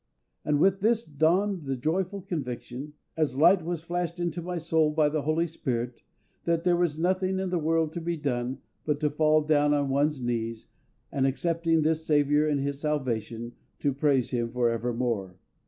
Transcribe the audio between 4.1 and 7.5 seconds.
into my soul by the HOLY SPIRIT, that there was nothing